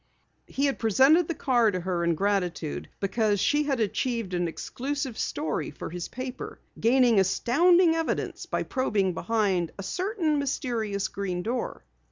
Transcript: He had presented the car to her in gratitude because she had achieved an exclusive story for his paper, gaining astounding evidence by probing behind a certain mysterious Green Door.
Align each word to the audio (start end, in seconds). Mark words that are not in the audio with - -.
He 0.47 0.65
had 0.65 0.79
presented 0.79 1.27
the 1.27 1.35
car 1.35 1.69
to 1.69 1.79
her 1.79 2.03
in 2.03 2.15
gratitude 2.15 2.89
because 2.99 3.39
she 3.39 3.61
had 3.65 3.79
achieved 3.79 4.33
an 4.33 4.47
exclusive 4.47 5.15
story 5.15 5.69
for 5.69 5.91
his 5.91 6.07
paper, 6.07 6.59
gaining 6.79 7.19
astounding 7.19 7.93
evidence 7.93 8.47
by 8.47 8.63
probing 8.63 9.13
behind 9.13 9.71
a 9.77 9.83
certain 9.83 10.39
mysterious 10.39 11.07
Green 11.07 11.43
Door. 11.43 11.83